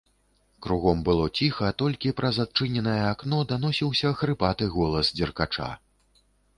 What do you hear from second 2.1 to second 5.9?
праз адчыненае акно даносіўся хрыпаты голас дзеркача.